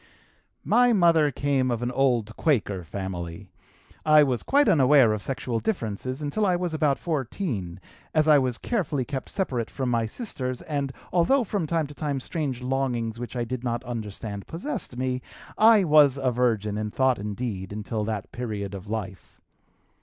[0.65, 3.51] "My mother came of an old Quaker family.
[4.03, 7.79] I was quite unaware of sexual differences until I was about 14,
[8.11, 12.19] as I was carefully kept separate from my sisters and, although from time to time
[12.19, 15.21] strange longings which I did not understand possessed me,
[15.55, 19.39] I was a virgin in thought and deed until that period of life.